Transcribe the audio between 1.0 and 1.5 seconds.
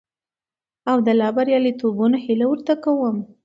د لا